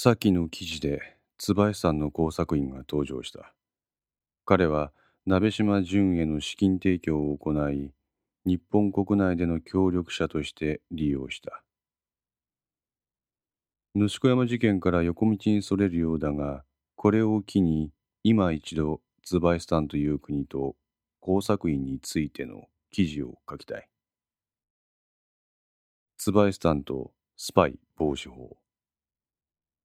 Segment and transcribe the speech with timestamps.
[0.00, 3.52] 先の記事で椿さんの工作員が登場した。
[4.44, 4.92] 彼は
[5.26, 7.90] 鍋島淳への資金提供を行い、
[8.46, 11.64] 日本国内での協力者として利用した。
[13.96, 16.62] 主子山事件から横道にそれるようだが、
[16.94, 17.90] これを機に
[18.22, 20.76] 今一度椿さんという国と
[21.18, 23.88] 工作員についての記事を書きたい。
[26.18, 28.58] ツバイスタンとスパイ防止法。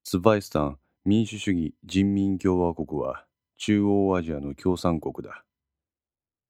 [0.05, 3.25] ツバイスタン民主主義人民共和国は
[3.57, 5.45] 中央アジアの共産国だ。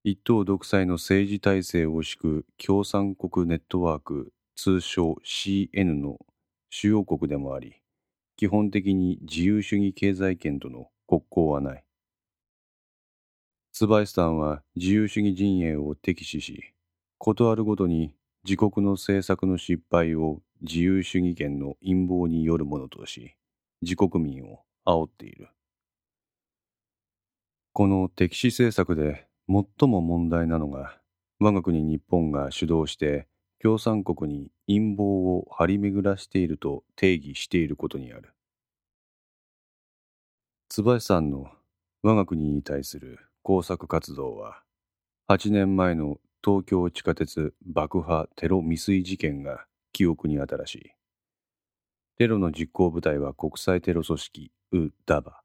[0.03, 6.17] 一党独裁の政治体制を敷く共産国ネットワーク通称 CN の
[6.71, 7.76] 主要国でもあり、
[8.38, 11.84] 基本的に自由主義経済圏との国交はない。
[13.71, 16.73] ツバイスタンは自由主義陣営を敵視し、
[17.20, 18.15] 事あるごとに
[18.45, 23.35] 自国の政策の失敗を自由主義権の陰謀によるものとし、
[23.83, 25.49] 自国民を煽っている。
[27.71, 30.99] この敵視政策で最も問題なのが、
[31.40, 33.27] 我が国日本が主導して
[33.62, 38.34] 共産国に陰謀を張り巡らしていると定義していることにある。
[40.70, 41.51] 椿さんの
[42.01, 44.63] 我が国に対する工作活動は
[45.29, 50.91] 8年前の東京地下鉄爆破テロ未遂事件が記憶に新しい
[52.19, 55.41] テロの実行部隊は国際テロ組織ウ・ダバ。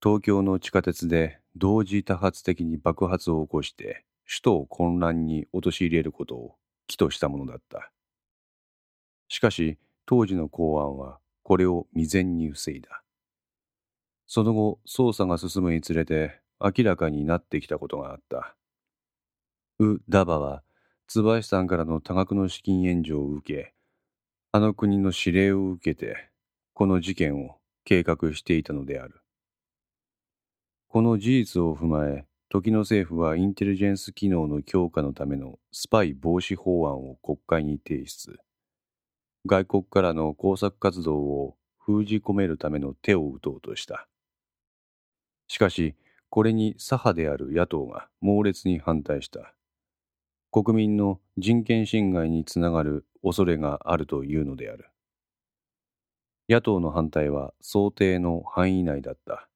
[0.00, 6.54] 東京の地下鉄で同時多発的に爆発を起こして首都を混乱に陥れることを
[6.86, 7.90] 起としたものだった。
[9.26, 13.02] しかし当時の公安はこれを未然に防いだ。
[14.28, 18.54] その後捜査が進むにつれて明らかになってきたことがあった。
[19.80, 20.62] ウ・ダバは
[21.08, 23.74] 椿さんからの多額の資金援助を受け、
[24.50, 26.30] あの国の指令を受けて、
[26.72, 29.20] この事件を計画していたのである。
[30.88, 38.38] この事実を踏まえ、時の政府はインテリジェンス機能の強化のためのスパイ防止法案を国会に提出。
[39.44, 44.08] 外国からの工作活動を封じ込めるための手を打とうとした。
[45.46, 45.94] しかし、
[46.30, 49.54] これに左派である野党が猛烈に反対した。
[50.50, 54.90] 国民の人権侵害につながる恐れがあるというのである。
[56.48, 59.48] 野党の反対は想定の範囲内だった。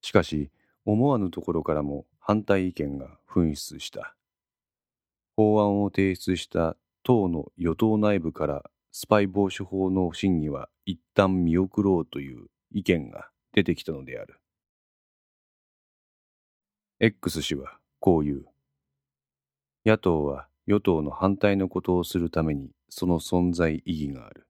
[0.00, 0.50] しかし、
[0.84, 4.14] 思わぬところからも反対意見が噴出した。
[5.36, 14.38] 法案を提出した党の与党内部からスパイ防止法の審議は一旦見送ろうという意見が出てきたのである。
[17.00, 18.46] X 氏はこう言う。
[19.84, 24.46] 野党は与党の反対のことをするためにその存在意義がある。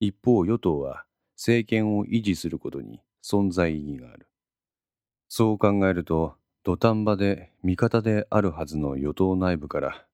[0.00, 1.04] 一方与党は
[1.36, 4.28] 政権を維持することに存在意義がある。
[5.28, 10.06] そう考えると土壇場で味方であるはずの与党内部から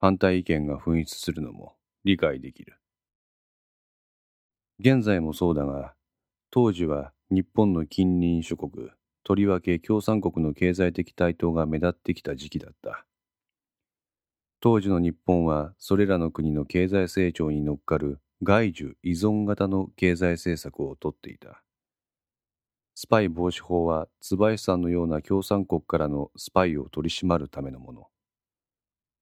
[0.00, 1.74] 反対意見が噴出するのも
[2.04, 2.76] 理解できる。
[4.80, 5.94] 現在もそうだが、
[6.50, 8.90] 当時は日本の近隣諸国、
[9.24, 13.04] とりわけ共産国の経済的台頭が目立ってきた時期だった。
[14.60, 21.62] 当時の日本はそれらの国の経済成長に乗っかる外需依存型の経済政策をとっていた。
[22.96, 28.08] スパイ防止法は椿さんのような共産国からのスパイを取り締まるためのもの。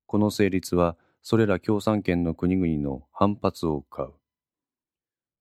[0.06, 4.12] この成立はそれら共産圏の国々の反発を買う。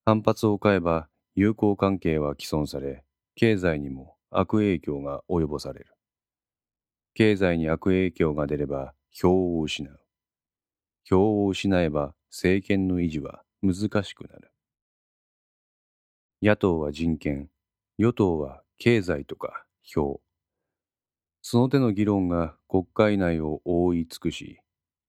[0.04, 3.06] 反発を買えば友好関係は既存され、
[3.36, 5.88] 経済にも悪影響が及ぼされる。
[7.14, 10.00] 経済に悪影響が出れば票を失う。
[11.06, 14.52] 票を失えば政権の維持は難しくなる。
[16.42, 17.50] 野党は人権、
[17.98, 20.20] 与党は経済とか票。
[21.42, 24.60] その手の議論が国会内を覆い尽くし、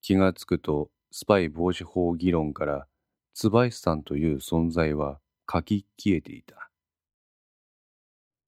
[0.03, 2.87] 気がつくとスパイ防止法議論から
[3.34, 5.19] 椿さんという存在は
[5.52, 6.70] 書き消えていた。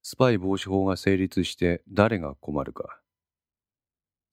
[0.02, 3.00] スパイ防止法が成立して誰が困るか。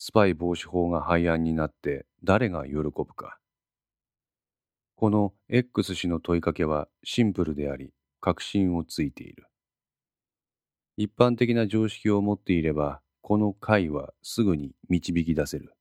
[0.07, 3.39] スパイ防止法が廃案になって誰が喜ぶか。
[4.93, 7.91] この X 氏の問いかけはシンプルであり、
[8.21, 9.47] 確信をついている。
[10.95, 15.73] 一般的な常識を持っていれば、この解はすぐに導き出せる。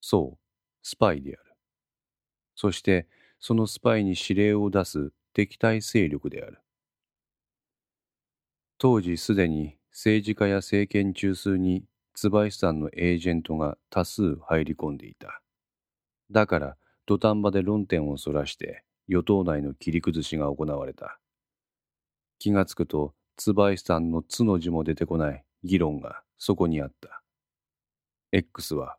[0.00, 0.38] そう、
[0.84, 1.54] スパイである。
[2.54, 3.08] そして、
[3.40, 6.60] そのスパイに指令を出す敵対勢力である。
[8.78, 11.82] 当時すでに政治家や政権中枢に
[12.20, 15.40] 椿さんのエージェントが多数入り込んでいた。
[16.32, 16.76] だから
[17.06, 21.20] 土壇場で論点をそらして与党内の切り崩しが行われた。
[22.40, 27.22] 気がつくと、ツバイスタンのつの字も出てこない議論がそこにあった。
[28.32, 28.96] X は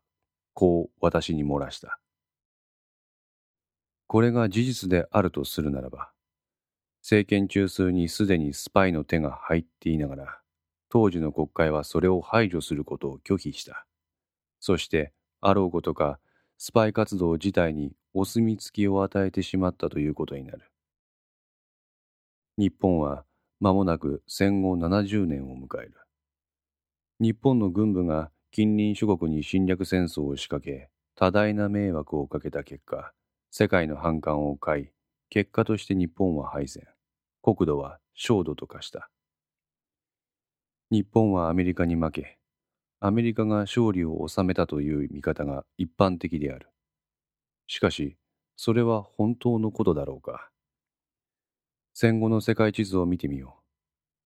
[0.54, 2.00] こう私に漏らした。
[4.06, 6.10] これが事実であるとするならば、
[7.02, 10.39] 政権中枢にすでにスパイの手が入っていながら、
[10.90, 13.86] 当時の国会はそれを排除することを拒否した。
[14.58, 16.18] そして、あろうことか、
[16.58, 20.70] スパイ活動自体にお墨付きを与えてしまったということになる。
[22.58, 23.24] 日本は
[23.60, 25.94] 間もなく戦後70年を迎える。
[27.20, 33.12] 日本の軍部が近隣諸国に侵略戦争を仕掛け、多大な迷惑をかけた結果、
[33.52, 34.88] 世界の反感を買い、
[35.28, 36.88] 結果として日本は敗戦、
[37.42, 39.08] 国土は焦土と化した。
[40.92, 42.38] 日本はアメリカに負け、
[42.98, 46.68] アメリカが勝利を収めたという見方が一般的である。
[47.68, 48.16] しかし、
[48.56, 50.50] それは本当のことだろうか。
[51.94, 53.62] 戦後の世界地図を見てみよう。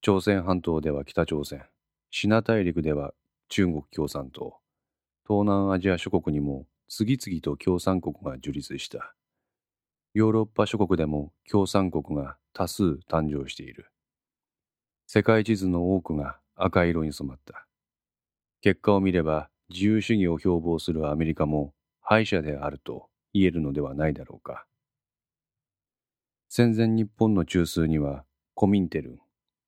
[0.00, 1.66] 朝鮮半島では北朝鮮、
[2.10, 3.12] シナ大陸では
[3.50, 4.56] 中国共産党、
[5.28, 9.14] 東南アジア諸国にも次々と共産国が樹立した。
[10.14, 13.90] ヨーロッパ諸国でも共産国が多数誕生している。
[15.06, 17.66] 世界地図の多くが赤色に染まった。
[18.60, 24.66] 結果を見れば自由主義を標榜するアメリカも敗者であると言えるのではないだろうか。
[26.48, 28.24] 戦前日本の中枢には
[28.54, 29.18] コミンテルン、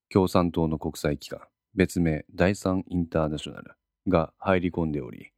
[0.09, 1.41] 共産党の国際機関、
[1.75, 3.75] 別名第三インターナショナル
[4.07, 5.31] が入り込んでおり、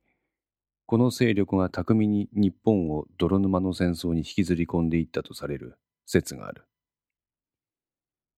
[0.85, 6.65] この勢力が巧みに日本を泥沼の戦争に引きずり込んでいったとされる説がある。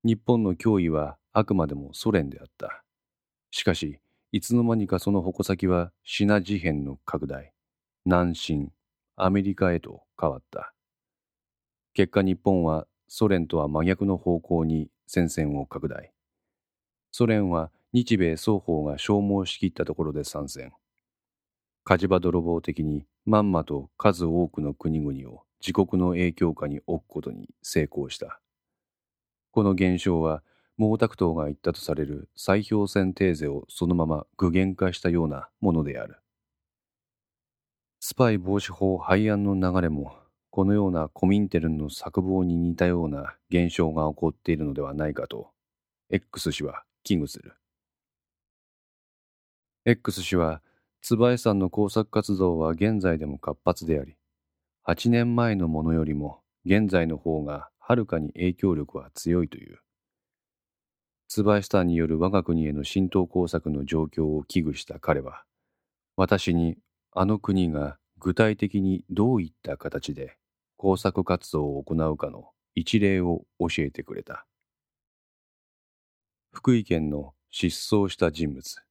[0.04, 2.84] 日本の脅威はあくまでもソ連であった。
[3.52, 4.00] しかし、
[4.32, 7.52] いつの間にかその矛先はシナ事変の拡大、
[8.06, 8.72] 南進、
[9.18, 10.74] アメリカへと変わった。
[11.94, 16.14] 結果日本はソ連とは真逆の方向に戦線を拡大。
[17.12, 20.72] ソ連は日米双方が消耗しきったところで参戦。
[21.84, 28.40] 火事場泥棒的にまんまと数多くの国々を自国の影響下に置くことに成功した。
[29.52, 30.42] この現象は
[30.82, 36.18] 毛沢東が言ったとされる砕氷船テーゼをそのまま具現化したようなものである。
[38.00, 40.18] スパイ防止法廃案の流れも
[40.50, 45.52] このようなコミンテルンの作望に似たような現象が起こっているのではないかと
[46.10, 47.54] X 氏は危惧する。
[49.86, 50.64] X 氏は
[51.04, 54.16] 椿さんの工作活動は現在でも活発であり、
[54.88, 59.80] 8年前のものよりも現在の方がはるかに影響力は強いという。
[61.34, 65.46] 椿さんによる我が国への浸透工作の状況を危惧した彼は、
[66.18, 66.76] 私に
[67.14, 70.36] あの国が具体的にどういった形で
[70.76, 74.46] 工作活動を行うかの一例を教えてくれた。
[76.52, 78.84] 福井県の失踪した人物。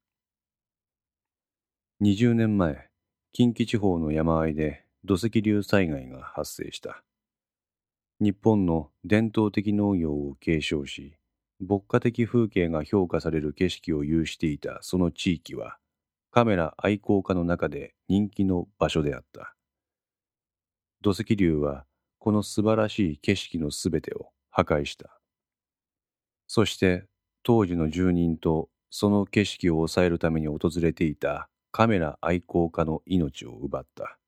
[2.00, 2.88] 20年前、
[3.34, 7.04] 近畿地方の山あいで土石流災害が発生した。
[8.18, 11.19] 日本の伝統的農業を継承し、
[11.60, 15.76] 牧歌的風景が評価される景色を有していたその地域は、
[16.30, 19.54] カメラ愛好家の中で人気の場所であった。
[21.02, 21.84] 土石流は
[22.18, 25.18] この素晴らしい景色のすべてを破壊した。
[26.46, 27.04] そして
[27.42, 34.18] 当時の住人とその景色を抑えるために訪れていたカメラ愛好家の命を奪った。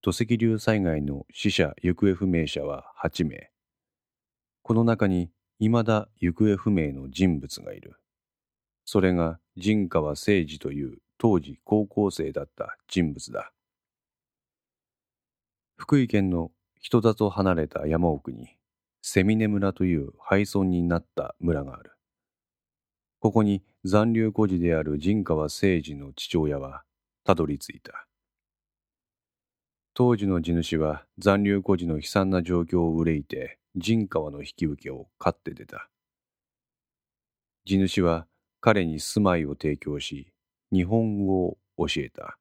[0.00, 3.50] 土石流災害の死者・行方不明者は8名。
[4.62, 5.30] この中に
[5.68, 7.94] 未だ行方不明の人物がいる。
[8.84, 13.52] それが陣川誠二という当時高校生だった人物だ。
[15.76, 16.50] 福井県の
[16.80, 18.56] 人里離れた山奥に、
[19.02, 21.92] セミネ村という廃村になった村がある。
[23.20, 26.82] ここに残留孤児である陣川誠二の父親は
[27.22, 28.08] たどり着いた。
[29.94, 35.88] 当時の地主は残留孤児の悲惨な状況を憂いて陣川の引き受けを買って出た。
[37.64, 38.26] 地主は
[38.60, 40.32] 彼に住まいを提供し、
[40.72, 42.38] 日本語を教えた。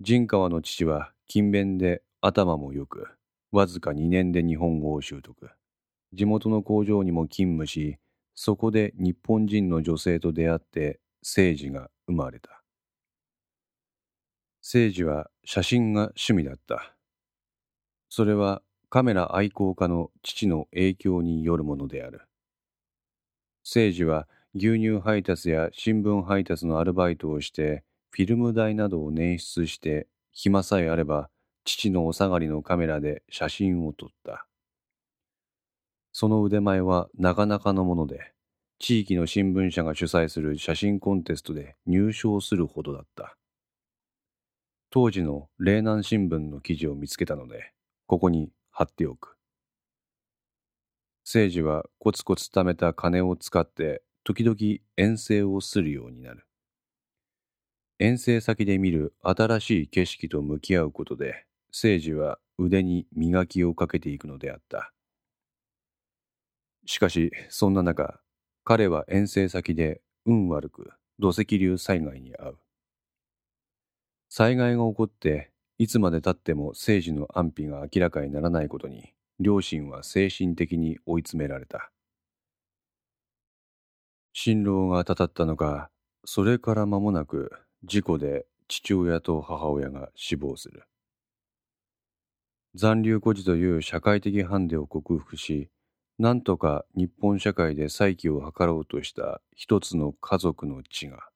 [0.00, 3.08] 陣川の父は勤勉で頭も良く、
[3.52, 5.50] わずか2年で日本語を習得。
[6.12, 7.98] 地元の工場にも勤務し、
[8.34, 12.62] そこで日本人の女性と出会って聖治が生まれた。
[14.60, 16.94] 聖治は写真が趣味だった。
[18.08, 18.62] それは
[18.94, 22.28] カメラ愛好家の父の影響によるものである。
[23.64, 31.28] 聖治は牛乳配達や新聞配達のアルバイトをしてフィルム代などを捻出して暇さえあれば
[31.64, 34.46] 父のお下がりのカメラで写真を撮った。
[36.12, 38.32] その腕前はなかなかのもので、
[38.78, 43.36] 地域の新聞社が主催する写真コンテストで入賞するほどだった。
[44.90, 47.72] 当時の嶺南新聞の記事を見つけたので、
[48.06, 49.36] ここに貼っておく。
[51.24, 54.56] 政治はコツコツ貯めた金を使って時々
[54.96, 56.44] 遠征をするようになる。
[58.00, 64.92] 遠征先で見る新しい景色と向き合うことで、政治は腕に磨きをかけていくのであった。
[66.84, 68.20] しかし、そんな中、
[68.64, 70.90] 彼は遠征先で運悪く
[71.20, 72.58] 土石流災害に遭う。
[74.28, 81.90] 災害が起こっていつまでたっても政治の安否が明らかにならないことに両親は精神的に追い詰められた。
[84.32, 85.90] 辛労がたたったのか、
[86.24, 87.52] それから間もなく
[87.84, 90.84] 事故で父親と母親が死亡する。
[92.74, 95.70] 残留孤児という社会的ハンデを克服し、
[96.18, 101.28] なんとか日本社会で再起を図ろうとした一つの家族の血が、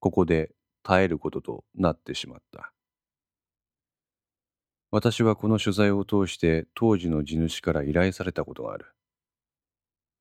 [0.00, 0.50] ここで
[0.84, 2.73] 絶えることとなってしまった。
[4.96, 8.94] 私はこの取材を通して当時の地主から依頼されたことがある。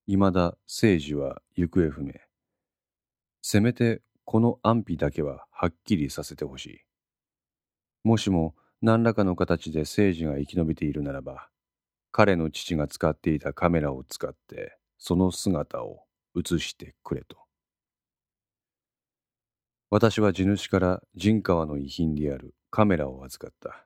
[0.07, 2.13] 未だ政治は行方不明。
[3.43, 6.79] せめてこの安否だけははっきりさせてほしい。
[8.03, 11.49] もしも何らかの形で政治が生き延びているならば、
[12.11, 15.99] 彼の父が使っていたカメラを使ってその姿を
[16.35, 17.37] 映してくれと。
[19.91, 23.85] 私は地主から陣川の遺品であるカメラを預かった。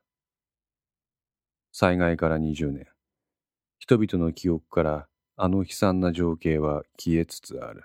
[1.80, 2.88] 災害から20年、
[3.78, 7.84] 人々の記憶からあの悲惨な情景は消えつつある。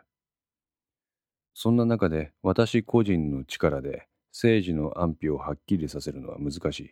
[1.52, 6.90] そんな中で私個人の力で政治の安否をはっきりさせるのは難しい。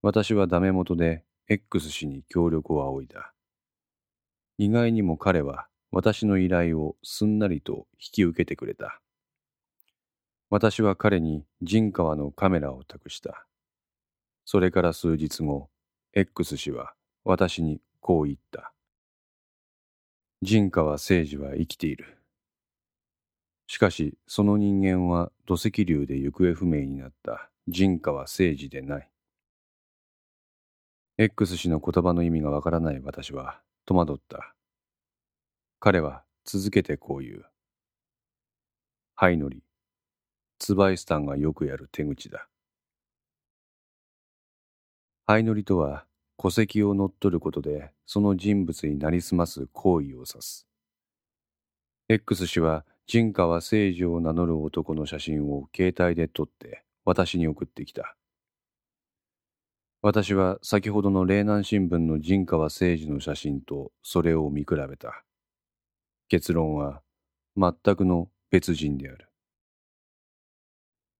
[0.00, 3.34] 私はダメ元で X 氏に協力を仰いだ。
[4.56, 9.02] 意外にも彼は私の依頼をすんなりと引き受けてくれた。
[10.48, 13.46] 私は彼に陣川のカメラを託した。
[14.46, 15.68] それから数日後、
[16.16, 16.94] X 氏は
[17.24, 18.72] 私にこう言った。
[20.42, 22.18] 陣川誠治は生きている。
[23.66, 29.10] しかし、その人間は土石流で行方不明になった陣川誠治でない。
[31.18, 34.54] X 氏の言葉の意味がわからない私は戸惑った。
[35.80, 37.44] 彼は続けてこう言う。
[39.16, 39.64] ハイノリ、
[40.60, 42.46] ツバイスタンがよくやる手口だ。
[45.26, 46.04] ハイノリとは
[46.36, 50.66] 戸籍を乗っ取ることでその人物になりすます行為を指す。
[52.10, 58.16] X 氏は陣川誠治を名乗る男の写真を携帯で撮って私に送ってきた。
[60.02, 65.24] 私は先ほどの嶺南新聞の陣川誠治の写真とそれを見比べた。
[66.28, 67.00] 結論は
[67.56, 69.30] 全くの別人である。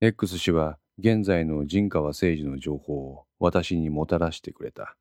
[0.02, 4.96] X 氏は現在の陣川誠治の情報を私にもたらしてくれた。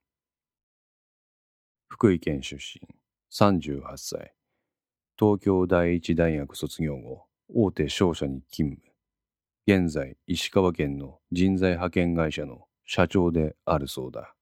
[1.88, 2.82] 福井県出身、
[3.32, 4.34] 38歳。
[5.20, 8.92] 東京第一大学卒業後、大手商社に勤務。
[9.68, 14.34] 現在、石川県の人材派遣会社の社長であるそうだ。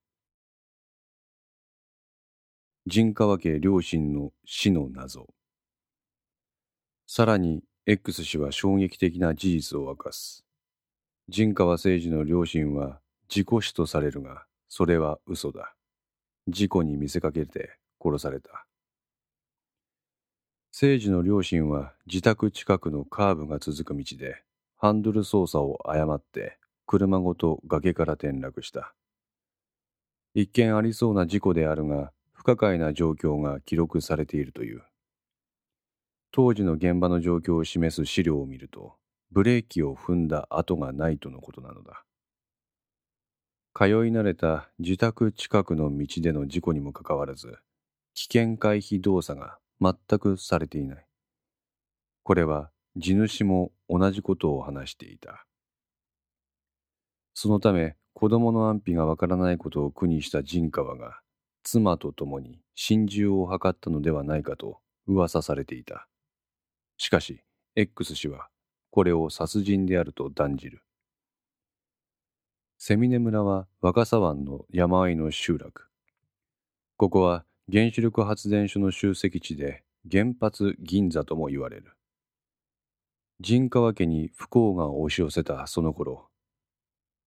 [2.88, 5.27] 陣川家両親の死の謎。
[7.08, 10.46] さらに、X 氏は衝撃的な事実を明かす。
[11.31, 15.73] 陣川誠治の両親は事故死とされるが、それは嘘だ。
[16.50, 18.65] 事故に見せかけて殺された。
[20.77, 24.43] 誠治の両親は自宅近くのカーブが続く道で
[24.75, 28.93] ハンドル操作を誤って車ごと崖から転落した。
[30.33, 34.83] 一見ありそうな事故であるが不可解な状況が記録されているという。
[36.33, 38.97] 当時の現場の状況を示す資料を見ると
[39.31, 42.03] ブレーキを踏んだ跡がないとのことなのだ。
[43.73, 47.59] 通い慣れた自宅近くの道での事故にもかかわらず
[48.13, 51.05] 危険回避動作が全くされていない。
[52.23, 55.45] これは地主も同じことを話していた。
[57.33, 61.21] そのため子供の安否がわからないことを苦にした陣川が
[61.63, 66.07] 妻と共に心中を図ったのではないかと噂されていた。
[66.97, 67.41] しかし
[67.75, 68.50] X 氏は
[68.91, 70.83] これを殺人であると断じる。
[72.77, 75.88] セミネ村は若狭湾の山あいの集落。
[76.98, 81.93] ここは原子力発電所の集積地で原発銀座とも言われる。
[83.39, 86.27] 陣川家に不幸が押し寄せたその頃、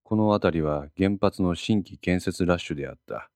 [0.04, 3.30] この辺りは原発の新規建設ラッシュであった。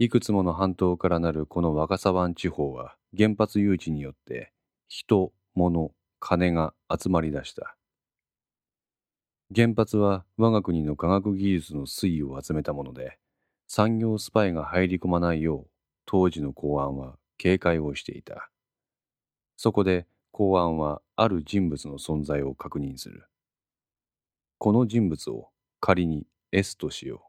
[0.00, 4.52] いくつもの半島からなるこの若狭湾地方は原発誘致によって
[4.88, 7.76] 人、物、金が集まり出した。
[9.54, 13.18] 原発は我が国の科学技術の推移を集めたもので、
[13.66, 15.66] 産業スパイが入り込まないよう
[16.06, 18.50] 当時の公安は警戒をしていた。
[19.56, 23.26] そこで公安はある人物の存在を確認する。
[24.58, 25.48] この人物を
[25.80, 27.22] 仮に S としよ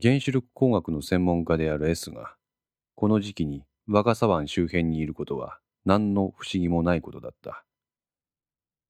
[0.00, 0.02] う。
[0.02, 2.34] 原子力工学の専門家である S が、
[2.94, 7.64] この時期に若狭湾周辺にいることは何の不思議もないことだった。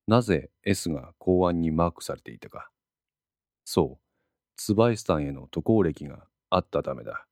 [0.07, 2.71] なぜ S が公安にマークされていたか。
[3.65, 4.03] そう、
[4.57, 7.27] ツバイスタンへの渡航歴があったためだ。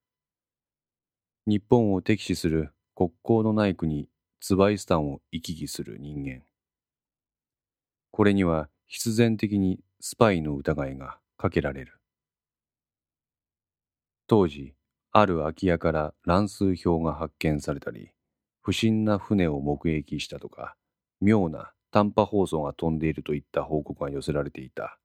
[1.47, 4.09] 日本を敵視する国交のない国
[4.41, 6.43] ツバイスタンを行き来する人間。
[8.11, 12.01] これには必然的にスパイの疑いがかけられる。
[14.27, 14.75] 当時、
[15.13, 18.13] ある空き家から乱数表が発見されたり、
[18.63, 20.77] 不審な船を目撃したとか、
[21.21, 24.99] 妙な短波放送が飛んでいるといった報告が寄せられていた。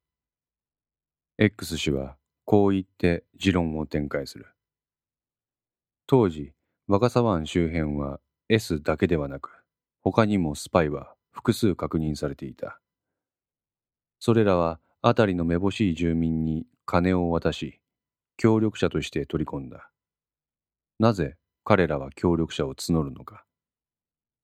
[1.38, 4.48] X 氏はこう言って持論を展開する。
[6.08, 6.54] 当時、
[6.88, 9.64] 若狭湾周辺は S だけではなく、
[10.02, 12.80] 他にもスパイは複数確認されていた。
[14.20, 17.80] それらは辺りのめぼしい住民に金を渡し、
[18.38, 19.90] 協力者として取り込んだ。
[21.00, 23.44] なぜ彼らは協力者を募るのか。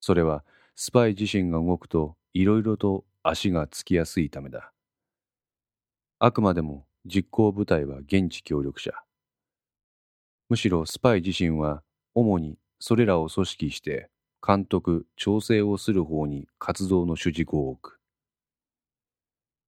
[0.01, 0.43] それは
[0.75, 4.73] スパイ自身が動くといろいろと足がつきやすいためだ。
[6.19, 8.91] あくまでも実行部隊は現地協力者。
[10.49, 11.83] むしろスパイ自身は
[12.15, 14.09] 主にそれらを組織して
[14.45, 17.99] 監督、調整をする方に活動の主軸を置く。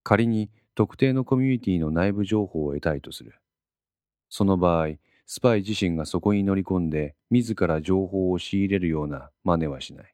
[0.03, 3.35] 仮に特定のコミュニティの内部情報を得たいとする。
[4.29, 4.95] その場合、
[5.25, 10.13] スパイ自身がそこに乗り込んで自ら情報を仕入れるような真似はしない。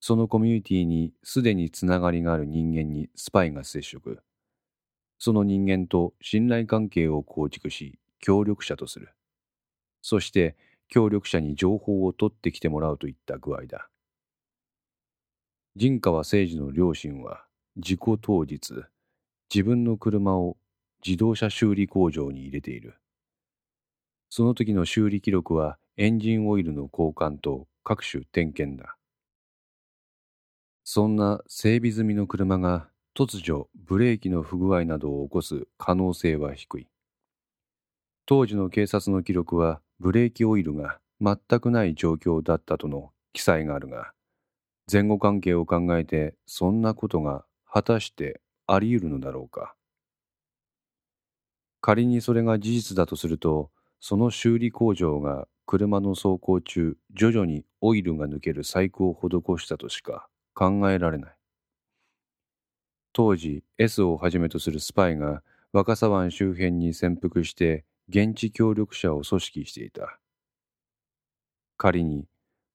[0.00, 4.22] そのコミュニティにすでにつながりがある人間にスパイが接触。
[5.18, 9.14] その人間と信頼関係を構築し、協力者とする。
[10.02, 10.56] そして、
[10.88, 13.88] 協力者に情報を取ってきてもらうといった具合だ。
[15.76, 17.46] 陣川誠二の両親は、
[17.78, 18.74] 事故当日、
[19.52, 20.58] 自分の車を
[21.04, 22.96] 自動車修理工場に入れている。
[24.36, 28.96] その時の修理記録はエンジンオイルの交換と各種点検だ。
[30.82, 36.88] そんな整備済みの車が突如ブレーキの不具合などを起こす可能性は低い。
[38.26, 44.14] 当時の警察の記録はブレーキオイルが全くない状況だったとの記載があるが、
[44.90, 49.76] 前後関係を考えてそんなことが果たしてあり得るのだろうか。
[51.80, 53.70] 仮にそれが事実だとすると、
[54.06, 61.36] その修理工場が車の走行中徐々にオイルが抜ける細工を施したとしか考えられない。
[63.14, 70.20] 当時 S をはじめとするスパイが若狭湾周辺に潜伏して現地協力者を組織していた。
[71.78, 72.26] 仮に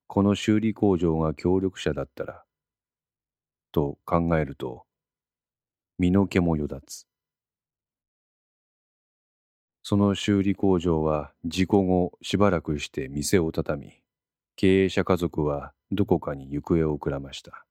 [0.08, 2.42] この修理工場が協力者だったら、
[3.70, 4.84] と考えると、
[5.96, 7.09] 身の毛もよだつ。
[9.82, 13.92] その修理工場は事故後しばらくして店を畳み、
[14.56, 17.64] 経営者家族はどこかに行方をくらました。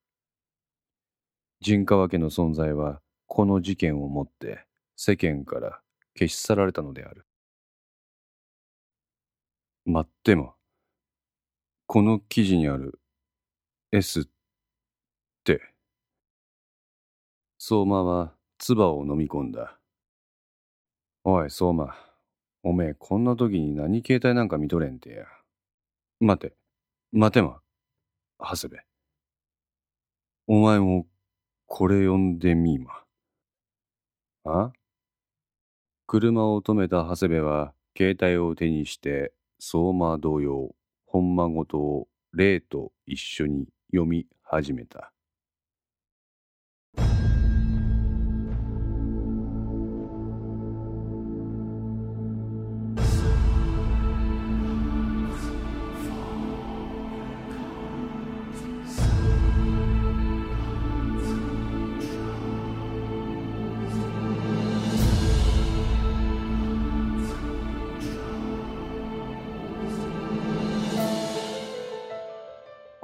[1.61, 5.81] 陣川家の存在はこの事件をもって世間から
[6.17, 7.25] 消し去られたのである。
[9.85, 10.55] 待っても、
[11.87, 12.99] この記事にある
[13.91, 14.23] S っ
[15.43, 15.73] て、
[17.57, 19.78] 相馬は唾を飲み込んだ。
[21.25, 21.95] おい、相馬。
[22.63, 25.25] おめえ、こんな時に何携帯なんか見とれんてや。
[26.21, 26.55] 待て、
[27.11, 27.59] 待てま、
[28.39, 28.79] 長谷部。
[30.47, 31.05] お前も
[31.65, 33.03] これ読んでみま。
[34.45, 34.71] あ？
[36.07, 40.73] 車を止めた長谷部は、携帯を手にして、相馬同様、
[41.05, 45.11] 本間ごとを例と一緒に読み始めた。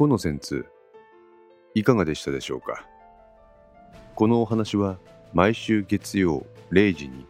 [0.06, 0.68] コノセンツ
[1.74, 2.86] いかがでしたでしょうか？
[4.14, 5.00] このお話は
[5.34, 7.26] 毎週月曜0時に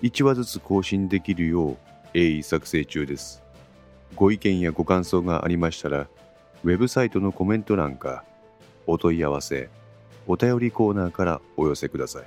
[0.00, 1.76] 1話ずつ更新できるよう
[2.14, 3.42] 鋭意作成中です。
[4.14, 6.08] ご意見やご感想がありましたら、
[6.64, 8.24] ウェブサイトのコメント欄か、
[8.86, 9.68] お問い合わせ、
[10.26, 12.24] お便りコーナーからお寄せください。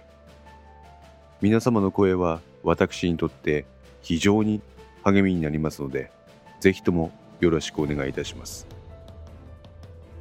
[1.41, 3.65] 皆様の声は私にとって
[4.03, 4.61] 非常に
[5.01, 6.11] 励みになりますので、
[6.59, 8.67] ぜひともよろしくお願いいたします。